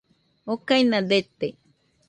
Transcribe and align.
okaina 0.53 0.99
dete 1.09 1.47